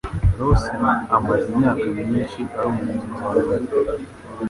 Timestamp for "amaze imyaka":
1.17-1.85